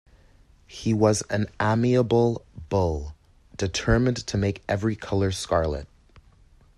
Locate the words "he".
0.65-0.95